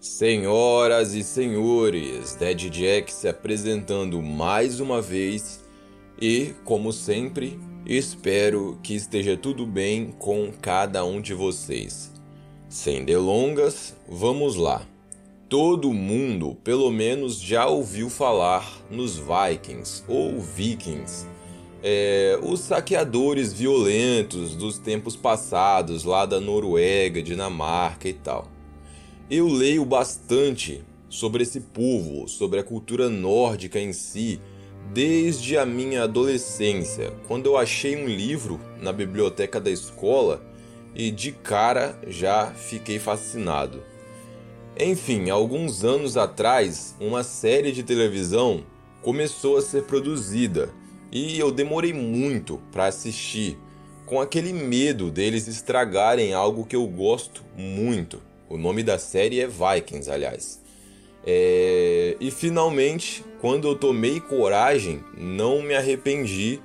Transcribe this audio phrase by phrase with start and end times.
[0.00, 5.62] Senhoras e senhores, Dead Jack se apresentando mais uma vez
[6.18, 12.10] e, como sempre, espero que esteja tudo bem com cada um de vocês.
[12.66, 14.88] Sem delongas, vamos lá.
[15.50, 21.26] Todo mundo, pelo menos, já ouviu falar nos Vikings ou Vikings,
[21.82, 28.48] é, os saqueadores violentos dos tempos passados, lá da Noruega, Dinamarca e tal.
[29.30, 34.40] Eu leio bastante sobre esse povo, sobre a cultura nórdica em si,
[34.92, 40.42] desde a minha adolescência, quando eu achei um livro na biblioteca da escola
[40.96, 43.84] e de cara já fiquei fascinado.
[44.76, 48.64] Enfim, alguns anos atrás, uma série de televisão
[49.00, 50.70] começou a ser produzida
[51.12, 53.56] e eu demorei muito para assistir,
[54.06, 58.28] com aquele medo deles estragarem algo que eu gosto muito.
[58.50, 60.60] O nome da série é Vikings, aliás.
[61.24, 62.16] É...
[62.18, 66.60] E finalmente, quando eu tomei coragem, não me arrependi.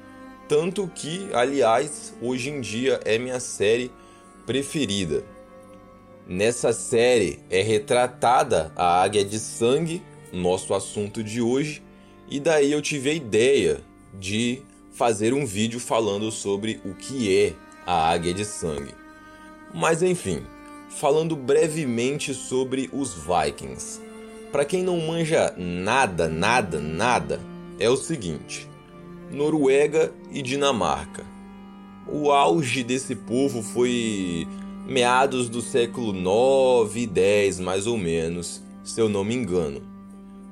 [0.50, 3.92] Tanto que, aliás, hoje em dia é minha série
[4.48, 5.24] preferida.
[6.28, 10.02] Nessa série é retratada a Águia de Sangue,
[10.34, 11.84] nosso assunto de hoje,
[12.28, 13.82] e daí eu tive a ideia
[14.12, 17.54] de fazer um vídeo falando sobre o que é
[17.86, 18.94] a Águia de Sangue.
[19.74, 20.44] Mas enfim,
[20.96, 24.02] falando brevemente sobre os Vikings.
[24.52, 27.40] Para quem não manja nada, nada, nada,
[27.78, 28.70] é o seguinte:
[29.32, 31.26] Noruega e Dinamarca.
[32.08, 34.48] O auge desse povo foi
[34.88, 39.82] meados do século 9 e 10, mais ou menos, se eu não me engano.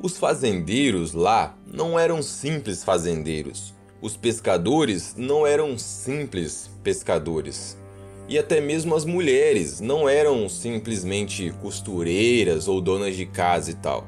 [0.02, 3.74] Os fazendeiros lá não eram simples fazendeiros.
[4.02, 7.78] Os pescadores não eram simples pescadores
[8.28, 14.08] e até mesmo as mulheres não eram simplesmente costureiras ou donas de casa e tal.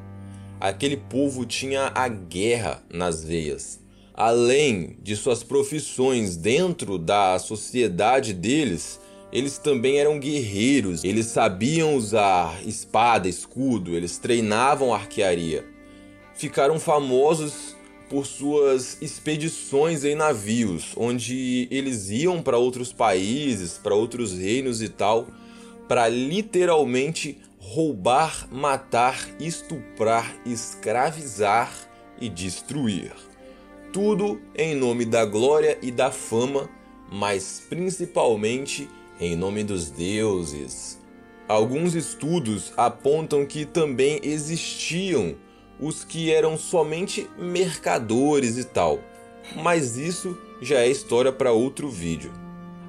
[0.60, 3.80] Aquele povo tinha a guerra nas veias.
[4.14, 9.00] Além de suas profissões dentro da sociedade deles,
[9.32, 11.04] eles também eram guerreiros.
[11.04, 15.66] Eles sabiam usar espada, escudo, eles treinavam arquearia.
[16.34, 17.75] Ficaram famosos
[18.10, 24.90] por suas expedições em navios, onde eles iam para outros países, para outros reinos e
[24.90, 25.28] tal,
[25.88, 31.74] para literalmente roubar, matar, estuprar, escravizar
[32.20, 33.12] e destruir.
[33.92, 36.70] Tudo em nome da glória e da fama,
[37.12, 38.90] mas principalmente
[39.20, 41.00] em nome dos deuses.
[41.48, 45.36] Alguns estudos apontam que também existiam
[45.80, 49.00] os que eram somente mercadores e tal.
[49.56, 52.32] Mas isso já é história para outro vídeo.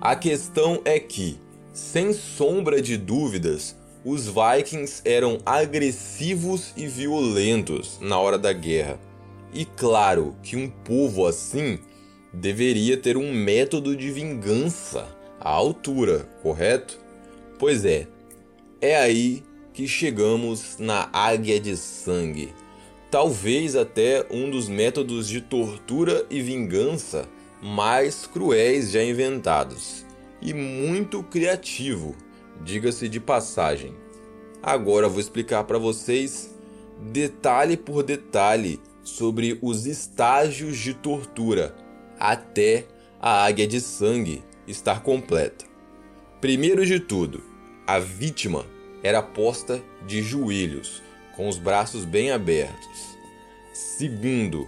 [0.00, 1.38] A questão é que,
[1.72, 9.00] sem sombra de dúvidas, os Vikings eram agressivos e violentos na hora da guerra.
[9.52, 11.78] E claro que um povo assim
[12.32, 15.08] deveria ter um método de vingança
[15.40, 16.98] à altura, correto?
[17.58, 18.06] Pois é,
[18.80, 19.42] é aí
[19.72, 22.54] que chegamos na Águia de Sangue
[23.16, 27.26] talvez até um dos métodos de tortura e vingança
[27.62, 30.04] mais cruéis já inventados,
[30.42, 32.14] e muito criativo,
[32.62, 33.94] diga-se de passagem.
[34.62, 36.54] Agora vou explicar para vocês
[37.10, 41.74] detalhe por detalhe sobre os estágios de tortura
[42.20, 42.84] até
[43.18, 45.64] a águia de sangue estar completa.
[46.38, 47.42] Primeiro de tudo,
[47.86, 48.66] a vítima
[49.02, 51.05] era posta de joelhos
[51.36, 53.16] com os braços bem abertos.
[53.72, 54.66] Segundo,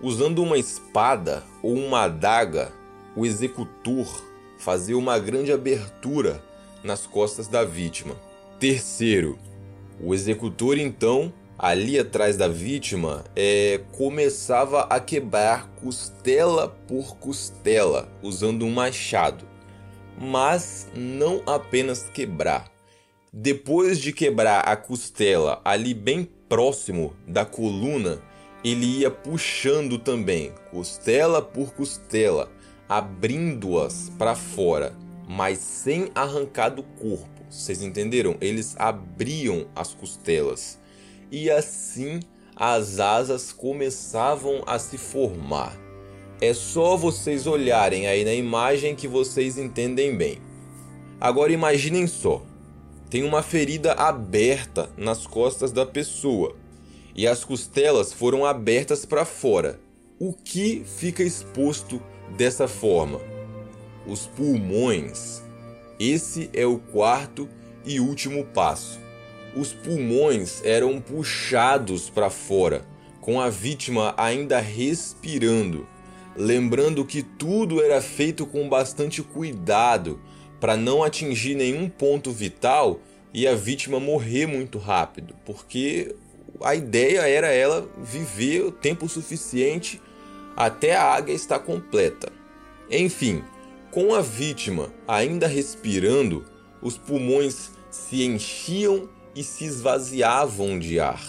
[0.00, 2.72] usando uma espada ou uma adaga,
[3.16, 4.06] o executor
[4.58, 6.42] fazia uma grande abertura
[6.84, 8.14] nas costas da vítima.
[8.60, 9.38] Terceiro,
[10.00, 18.64] o executor então, ali atrás da vítima, é, começava a quebrar costela por costela, usando
[18.64, 19.44] um machado.
[20.18, 22.70] Mas não apenas quebrar,
[23.32, 28.22] depois de quebrar a costela ali bem próximo da coluna,
[28.64, 32.50] ele ia puxando também, costela por costela,
[32.88, 34.94] abrindo-as para fora,
[35.28, 37.28] mas sem arrancar do corpo.
[37.50, 38.36] Vocês entenderam?
[38.40, 40.78] Eles abriam as costelas
[41.30, 42.20] e assim
[42.54, 45.76] as asas começavam a se formar.
[46.40, 50.38] É só vocês olharem aí na imagem que vocês entendem bem.
[51.20, 52.42] Agora imaginem só,
[53.08, 56.56] tem uma ferida aberta nas costas da pessoa
[57.14, 59.80] e as costelas foram abertas para fora.
[60.18, 62.02] O que fica exposto
[62.36, 63.20] dessa forma?
[64.06, 65.42] Os pulmões.
[65.98, 67.48] Esse é o quarto
[67.84, 68.98] e último passo.
[69.56, 72.84] os pulmões eram puxados para fora,
[73.22, 75.88] com a vítima ainda respirando,
[76.36, 80.20] lembrando que tudo era feito com bastante cuidado
[80.66, 82.98] para não atingir nenhum ponto vital
[83.32, 86.12] e a vítima morrer muito rápido, porque
[86.60, 90.02] a ideia era ela viver o tempo suficiente
[90.56, 92.32] até a águia estar completa.
[92.90, 93.44] Enfim,
[93.92, 96.44] com a vítima ainda respirando,
[96.82, 101.22] os pulmões se enchiam e se esvaziavam de ar,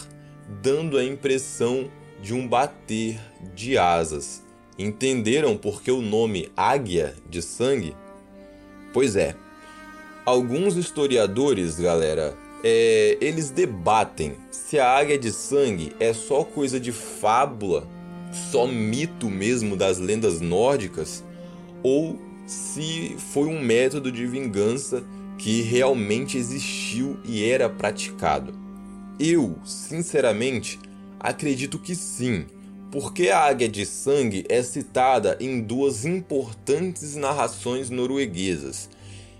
[0.63, 3.19] dando a impressão de um bater
[3.53, 4.43] de asas.
[4.79, 7.95] Entenderam por que o nome águia de sangue?
[8.97, 9.35] Pois é.
[10.25, 16.91] Alguns historiadores, galera, é, eles debatem se a águia de sangue é só coisa de
[16.91, 17.87] fábula,
[18.51, 21.23] só mito mesmo das lendas nórdicas,
[21.83, 25.03] ou se foi um método de vingança
[25.37, 28.51] que realmente existiu e era praticado.
[29.19, 30.79] Eu, sinceramente,
[31.19, 32.47] acredito que sim,
[32.99, 38.89] porque a águia de sangue é citada em duas importantes narrações norueguesas.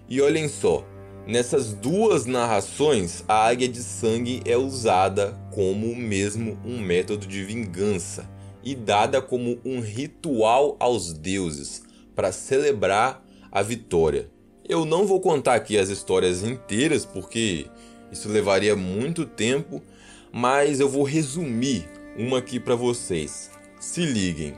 [0.07, 0.85] E olhem só,
[1.25, 8.29] nessas duas narrações, a águia de sangue é usada como mesmo um método de vingança
[8.63, 11.81] e dada como um ritual aos deuses
[12.15, 14.29] para celebrar a vitória.
[14.69, 17.65] Eu não vou contar aqui as histórias inteiras porque
[18.11, 19.81] isso levaria muito tempo,
[20.31, 23.51] mas eu vou resumir uma aqui para vocês.
[23.79, 24.55] Se liguem.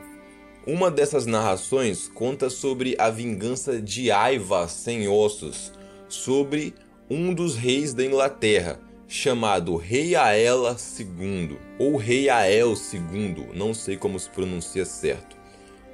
[0.65, 5.73] Uma dessas narrações conta sobre a vingança de Aiva sem ossos
[6.07, 6.73] sobre
[7.09, 13.97] um dos reis da Inglaterra, chamado Rei Aela II ou Rei Ael II, não sei
[13.97, 15.35] como se pronuncia certo.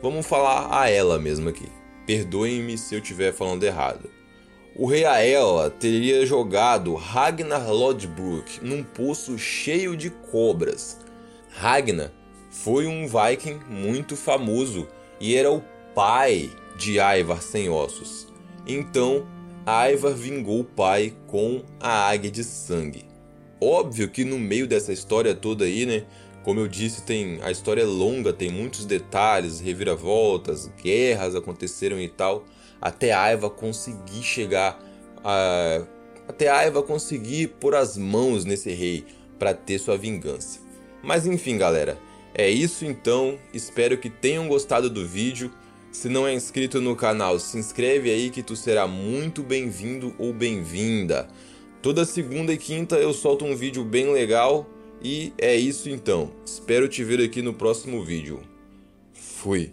[0.01, 1.67] Vamos falar a ela mesmo aqui.
[2.05, 4.09] Perdoem-me se eu estiver falando errado.
[4.75, 10.99] O rei Aela teria jogado Ragnar Lodbrok num poço cheio de cobras.
[11.57, 12.11] Ragnar
[12.49, 14.87] foi um viking muito famoso
[15.19, 15.63] e era o
[15.93, 18.27] pai de Ivar sem ossos.
[18.67, 19.25] Então,
[19.65, 23.05] Ivar vingou o pai com a águia de sangue.
[23.59, 26.05] Óbvio que no meio dessa história toda aí, né?
[26.43, 32.09] Como eu disse, tem a história é longa, tem muitos detalhes, reviravoltas, guerras aconteceram e
[32.09, 32.45] tal,
[32.81, 34.77] até Aiva conseguir chegar
[35.23, 35.81] a
[36.27, 39.05] até Aiva conseguir pôr as mãos nesse rei
[39.39, 40.64] para ter sua vingança.
[41.05, 41.99] Mas enfim, galera,
[42.33, 43.37] é isso então.
[43.53, 45.51] Espero que tenham gostado do vídeo.
[45.91, 50.33] Se não é inscrito no canal, se inscreve aí que tu será muito bem-vindo ou
[50.33, 51.27] bem-vinda.
[51.81, 54.67] Toda segunda e quinta eu solto um vídeo bem legal
[55.01, 56.31] e é isso então.
[56.43, 58.41] Espero te ver aqui no próximo vídeo.
[59.13, 59.71] Fui.